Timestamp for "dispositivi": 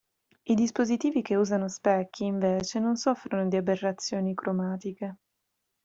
0.55-1.21